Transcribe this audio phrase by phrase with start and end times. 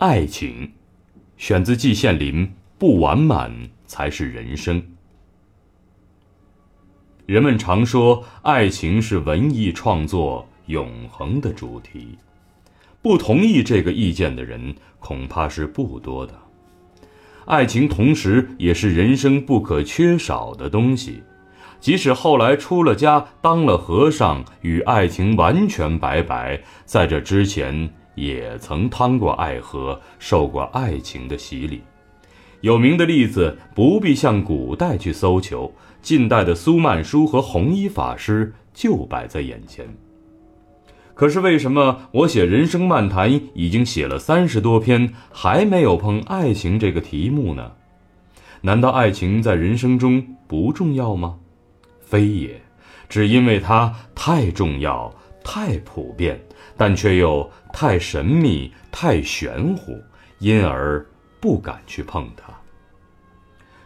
[0.00, 0.72] 爱情，
[1.36, 2.50] 选自季羡林。
[2.78, 3.52] 不完满
[3.86, 4.82] 才是人生。
[7.26, 12.16] 人们常说，爱情是文艺创作永恒的主题。
[13.02, 16.32] 不同意这个意见的人，恐怕是不多的。
[17.44, 21.22] 爱情同时也是人生不可缺少的东西。
[21.78, 31.82] 即使后来出了家，当了和尚，与爱情完全拜拜，在这之前，也曾趟过爱河，受过爱情的洗礼。
[32.60, 39.86] 有名的例子不必向古代去搜求，近代的苏曼殊和弘一法师就摆在眼前。
[41.14, 47.72] 可是为什么我写人生漫谈已经写了三十多篇，还没有碰爱情这个题目呢？
[48.62, 51.38] 难道爱情在人生中不重要吗？
[52.00, 52.60] 非也，
[53.08, 56.40] 只因为它太重要、太普遍，
[56.80, 60.02] 但却又太神秘、太玄乎，
[60.38, 61.06] 因而。
[61.38, 62.52] 不敢去碰它。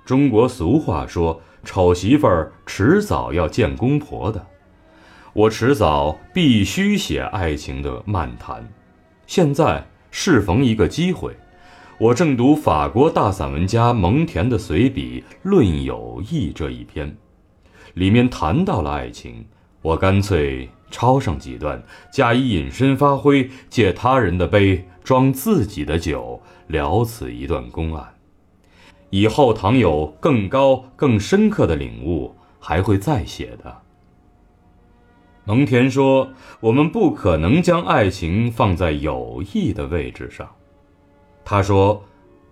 [0.04, 4.44] 中国俗话说：“丑媳妇儿迟早要见公婆的。”
[5.32, 8.68] 我迟早必须写爱情的漫谈。
[9.28, 11.36] 现在适逢一个机会，
[11.98, 17.16] 我正读法国大散文家蒙田的随笔《论友谊》这一篇，
[17.94, 19.46] 里面谈到了爱情，
[19.80, 21.82] 我干脆抄上几段，
[22.12, 26.40] 加以引申发挥，借他人的杯装自己的酒。
[26.66, 28.14] 了此一段公案，
[29.10, 33.82] 以后倘有更高、更深刻的领悟，还会再写的。
[35.44, 40.48] 蒙恬说：“我们不可能将爱情放在友谊的位置上。”
[41.44, 42.02] 他说：“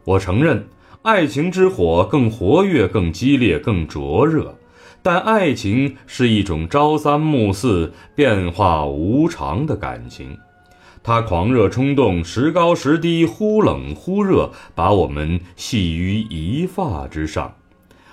[0.04, 0.68] 我承认，
[1.00, 4.54] 爱情之火更活跃、更激烈、更灼热，
[5.02, 10.38] 但爱情是一种朝三暮四、变化无常的感情。”
[11.04, 17.52] 它狂热冲动，时高时低，忽冷忽热，把我们系于一发之上；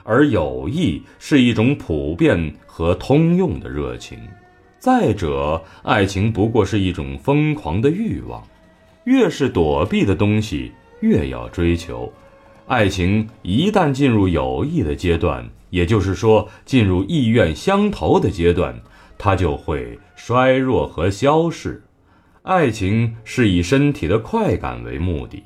[0.04, 4.18] 而友谊是一种普遍和通用的热情。
[4.80, 8.42] 再者，爱情不过是一种疯狂的欲望，
[9.04, 10.72] 越是躲避的东西，
[11.02, 12.12] 越要追求。
[12.70, 18.80] 爱情一旦进入友谊的阶段，也就是说，进入意愿相投的阶段，
[19.18, 21.84] 它就会衰弱和消逝。
[22.44, 25.44] 爱情是以身体的快感为目的，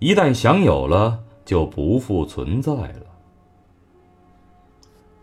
[0.00, 3.06] 一旦享有了，就不复存在了。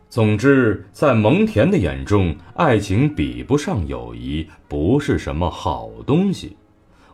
[0.07, 6.55] 总之，在蒙恬的眼中，爱情比不上友谊，不是什么好东西。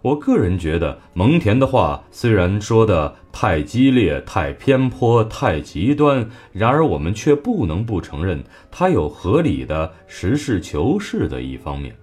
[0.07, 8.41] 我个人觉得，蒙恬的话虽然说的太激烈、太偏颇、太极端，然而我们却不能不承认，
[8.71, 11.93] 他有合理的实事求是的一方面。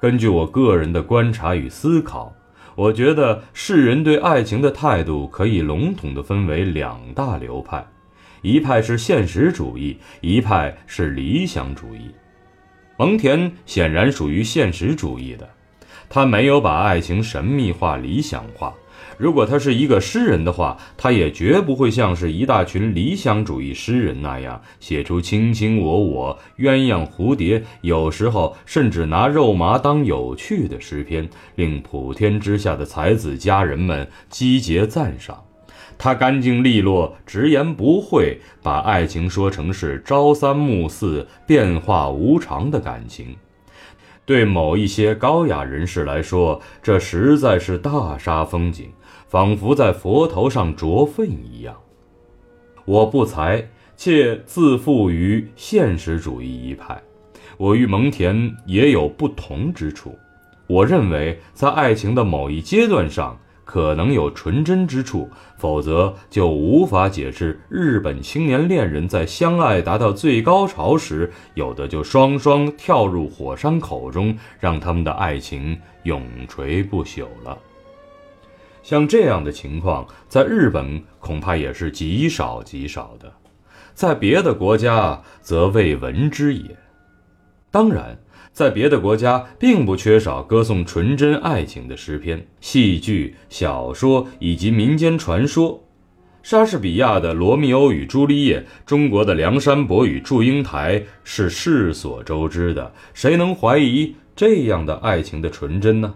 [0.00, 2.34] 根据我个人的观察与思考，
[2.76, 7.84] 我觉得世人对爱情的态度可以笼统地分为两大流派，
[8.40, 12.10] 一派是现实主义，一派是理想主义。
[12.96, 15.46] 蒙恬显然属于现实主义的，
[16.08, 18.74] 他没有把爱情神秘化、理想化。
[19.18, 35.40] 如果他是一个诗人的话，他也绝不会像是一大群理想主义诗人那样写出卿卿我我、鸳鸯蝴蝶，有时候甚至拿肉麻当有趣的诗篇，令普天之下的才子佳人们击节赞赏。
[35.98, 43.36] 他干净利落、直言不讳，把爱情说成是朝三暮四、变化无常的感情。
[44.24, 48.90] 对某一些高雅人士来说，这实在是大煞风景。
[49.28, 51.74] 仿佛在佛头上着粪一样。
[52.84, 53.66] 我不才，
[53.96, 57.00] 且自负于现实主义一派。
[57.56, 60.18] 我与蒙恬也有不同之处。
[60.66, 77.56] 我认为，在爱情的某一阶段上，可能有纯真之处，否则就无法解释日本青年恋人在相爱达到最高潮时，有的就双双跳入火山口中，让他们的爱情永垂不朽了。
[78.82, 83.32] 像这样的情况，在日本恐怕也是极少极少的，
[83.94, 86.76] 在别的国家则未闻之也。
[87.72, 88.16] 当然，
[88.52, 95.82] 在别的国家并不缺少歌颂纯真爱情的诗篇、戏剧、小说以及民间传说。
[96.42, 106.12] 莎士比亚的《罗密欧与朱丽叶》，中国的《梁山伯与祝英台》是世所周知的，谁能怀疑这样的爱情的纯真呢？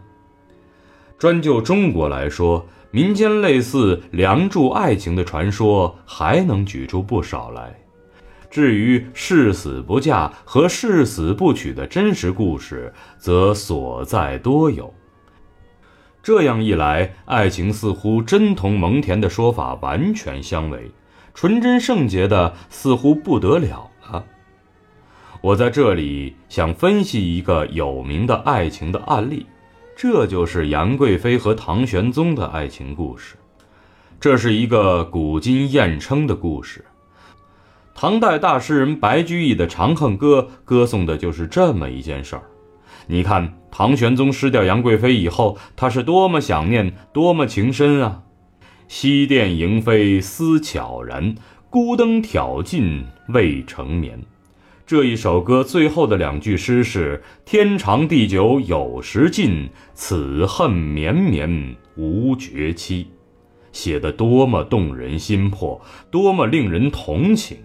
[1.16, 7.74] 专就中国来说，民间类似梁祝爱情的传说还能举出不少来。
[8.50, 14.92] 至于誓死不嫁和誓死不娶的真实故事，则所在多有。
[16.22, 20.90] 这样一来，爱情似乎真同蒙恬的说法完全相违，
[21.34, 24.24] 纯真圣洁的似乎不得了了。
[25.40, 29.46] 我在这里想分析一个有名的爱情的案例，
[29.96, 33.36] 这就是杨贵妃和唐玄宗的爱情故事。
[34.18, 36.84] 这是一个古今艳称的故事。
[37.98, 42.42] 唐代大诗人白居易的《长恨歌》歌颂的就是这么一件事儿。
[43.06, 48.22] 你看，唐玄宗失掉杨贵妃以后，他是多么想念，多么情深啊！
[48.86, 51.36] 西殿迎妃思悄然，
[51.70, 54.22] 孤灯挑尽未成眠。
[54.86, 63.06] 这一首歌最后的两句诗是“天长地久有时尽，此恨绵绵无绝期”，
[63.72, 67.56] 写的多么动人心魄，多么令人同情，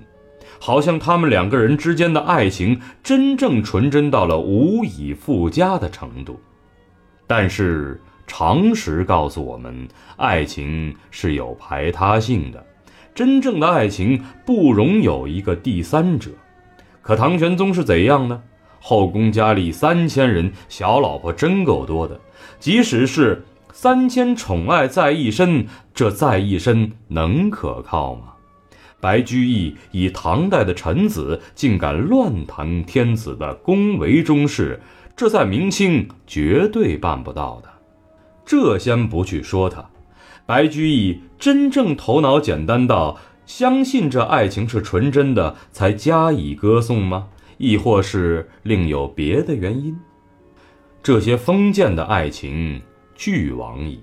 [0.64, 6.40] 好像他们两个人之间的爱情真正纯真到了无以复加的程度。
[7.26, 9.88] 但是常识告诉我们，
[10.18, 12.64] 爱情是有排他性的，
[13.16, 16.30] 真正的爱情不容有一个第三者。
[17.02, 18.40] 可唐玄宗是怎样呢？
[18.80, 22.20] 后宫佳丽三千人，小老婆真够多的。
[22.60, 23.44] 即使是
[23.74, 28.34] 三千宠爱在一身，这在一身能可靠吗？
[29.02, 34.80] 白居易以唐代的臣子竟敢乱谈天子的宫闱中事，
[35.16, 37.70] 这在明清绝对办不到的。
[38.46, 39.90] 这先不去说他，
[40.46, 43.18] 白居易真正头脑简单到。
[43.48, 47.28] 相信这爱情是纯真的，才加以歌颂吗？
[47.58, 49.98] 亦或是另有别的原因？
[51.04, 52.82] 这些封建的爱情
[53.14, 54.00] 俱往矣。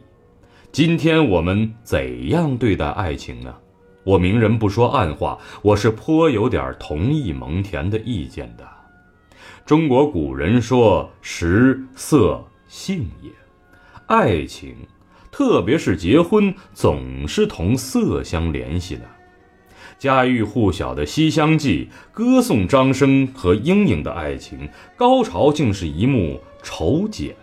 [0.70, 3.54] 今天我们怎样对待爱情呢？
[4.08, 8.66] 我明人不说暗话，我是颇有点同意蒙恬的意见的。
[9.66, 13.31] 中国古人说“食色性也”，
[14.08, 14.75] 爱情，
[15.31, 19.02] 特别是结婚，总是同色相联系的。
[19.99, 24.66] 家喻户晓的《西厢记》歌颂张生和莺莺的爱情，
[24.96, 27.37] 高潮竟是一幕丑剪，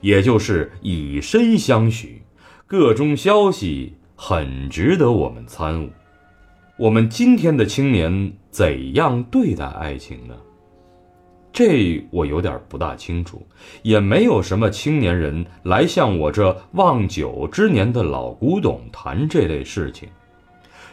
[0.00, 2.20] 也就是以身相许。
[2.66, 5.90] 个中消息很值得我们参悟。
[6.76, 10.34] 我们今天的青年怎样对待爱情呢？
[11.52, 13.46] 这我有点不大清楚，
[13.82, 20.08] 也没有什么青年人来向我这望九之年的老古董谈这类事情。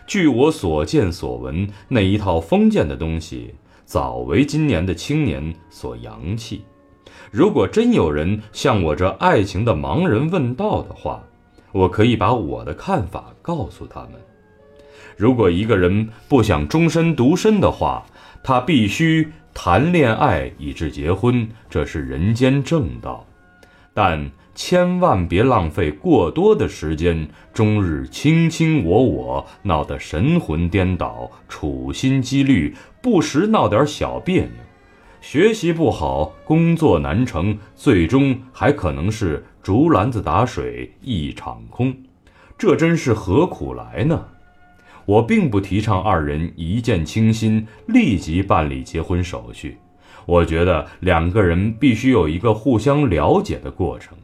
[0.06, 6.64] 据我所见所闻，那一套封建的东西早为今年的青年所扬弃。
[7.32, 11.24] 如果真有人向我这爱情的盲人问道的话，
[11.72, 14.14] 我可以把我的看法告诉他们。
[15.18, 18.06] 如果一个人不想终身独身的话，
[18.44, 23.26] 他必须谈恋爱以致结婚，这是人间正道。
[23.94, 24.32] 但。
[24.54, 34.52] 千万别浪费过多的时间，终日卿卿我我，闹得神魂颠倒，处心积虑，不时闹点小别扭，
[35.22, 41.96] 学习不好，工作难成，最终还可能是竹篮子打水一场空，
[42.58, 44.26] 这真是何苦来呢？
[45.06, 49.78] 我并不提倡二人一见倾心，立即办理结婚手续，
[50.26, 54.18] 我觉得两个人必须有一个互相了解的过程。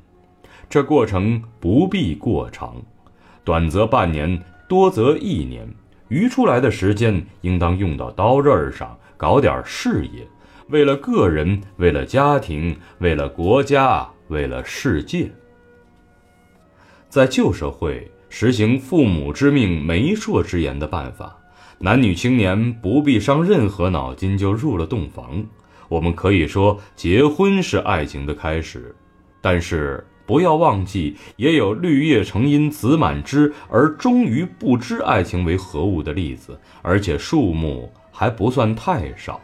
[0.69, 2.75] 这过程不必过长，
[3.43, 5.67] 短则半年，多则一年。
[6.09, 10.25] 余出来的时间应当用到刀刃上，搞点事业，
[10.69, 15.31] 为了个人，为了家庭，为了国家，为了世界。
[17.09, 21.37] 在旧社会实行“父母之命，媒妁之言”的办法，
[21.79, 25.45] 男女青年不必伤任何脑筋就入了洞房。
[25.89, 28.95] 我们可以说，结婚是爱情的开始，
[29.41, 30.05] 但是。
[30.27, 39.39] 不要忘记，也有绿叶成荫子满枝而终于不知爱情为何物的例子，而且数目还不算太少。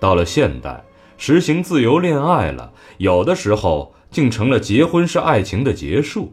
[0.00, 0.82] 到了现代，
[1.18, 6.32] 实行自由恋爱了，有的时候竟成了结婚是爱情的结束。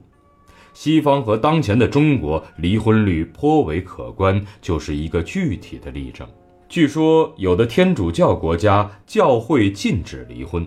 [0.74, 6.26] 西方和当前的中国离婚率颇为可观，就是一个具体的例证。
[6.70, 10.66] 据说有的天主教国家教会禁止离婚，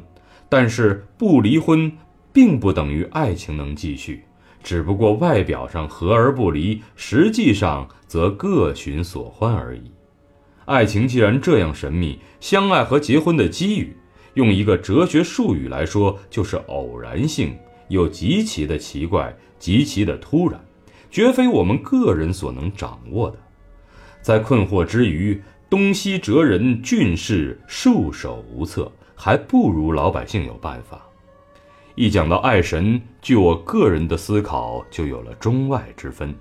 [0.50, 1.90] 但是不离婚。
[2.30, 4.22] 并不等于爱情能继续，
[4.62, 9.90] 只不过外表上和而不离，实际上则各寻所欢而已。
[10.66, 13.96] 爱情既然这样神秘，相爱和结婚的机遇，
[14.38, 20.64] 用一个哲学术语来说，就是偶然性，又极其的奇怪，极其的突然，
[21.10, 23.38] 绝非我们个人所能掌握的。
[24.22, 31.04] 在困惑之余，东西哲人俊士束手无策，还不如老百姓有办法。
[31.96, 36.32] 一讲到爱神，据我个人的思考，就有了中外之分。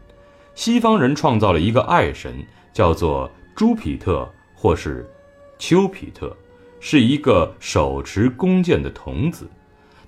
[0.53, 5.09] 西方人创造了一个爱神，叫做朱庇特，或是
[5.57, 6.37] 丘比特，
[6.79, 9.49] 是一个手持弓箭的童子，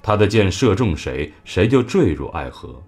[0.02, 2.82] 他的箭射中谁，谁就坠入爱河。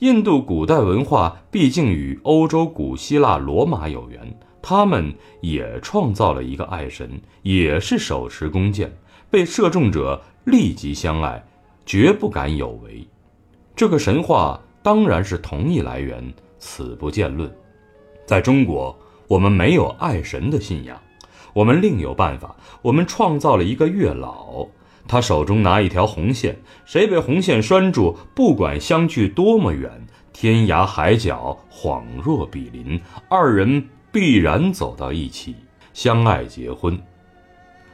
[0.00, 4.20] 印度古代文化毕竟与欧洲古希腊罗马有缘，
[4.60, 8.92] 他们也创造了一个爱神，也是手持弓箭，
[9.30, 11.42] 被射中者立即相爱，
[11.86, 13.06] 绝不敢有违。
[13.74, 17.50] 这个神话当然是同一来源，此不见论。
[18.26, 21.00] 在中国，我们没有爱神的信仰，
[21.54, 24.66] 我们另有办法，我们创造了一个月老。
[25.06, 35.54] 他手中拿一条红线，谁被红线拴住，不管相距多么远，天涯海角恍若比邻，二人必然走到一起，
[35.92, 36.98] 相爱结婚。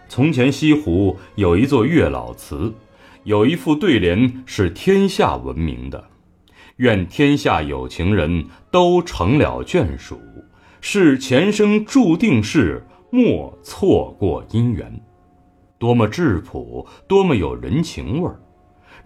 [0.09, 2.73] 从前西湖有一座月老祠，
[3.25, 6.05] 有一副对联是天下闻名的
[6.79, 10.21] ：“愿天下有情人都成了眷属，
[10.81, 15.01] 是前生注定事，莫错过姻缘。”
[15.79, 18.39] 多么质朴，多么有人情味儿！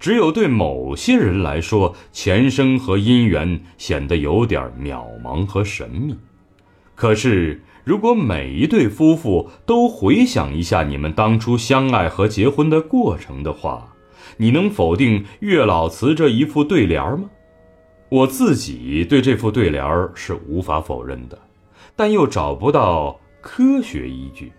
[0.00, 6.16] 只有对某些人来说，前生和姻缘显得有点渺茫和神秘。
[6.96, 13.94] 可是，如果每一对夫妇都回想一下你们当初相爱和结婚的过程的话，
[14.36, 17.30] 你能否定月老祠这一副对联吗？
[18.08, 19.84] 我自己对这副对联
[20.14, 21.38] 是无法否认的，
[21.94, 24.50] 但又找不到科学依据。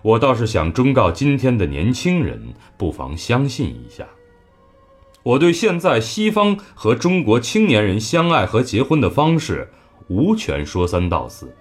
[0.00, 2.40] 我倒是想忠告今天的年轻人，
[2.76, 4.06] 不妨相信一下。
[5.24, 9.68] 我对现在西方和中国青年人相爱和结婚的方式
[10.06, 11.52] 无权说三道四，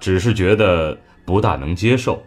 [0.00, 2.20] 只是觉得不大能接受。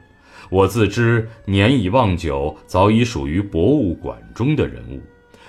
[0.49, 5.01] 我自知年已望久，早已属于博物馆中的人物，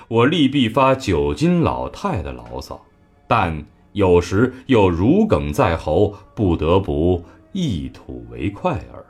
[0.08, 2.84] 我力必发九斤老太的牢骚，
[3.28, 7.22] 但有时又如鲠在喉，不得不
[7.56, 9.06] 一吐为快耳。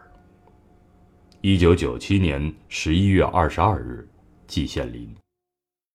[1.40, 4.06] 一九九七年十一月二十二日，
[4.46, 5.23] 季羡林。